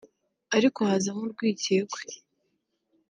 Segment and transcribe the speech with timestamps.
[0.55, 2.01] ariko hazamo urwikekwe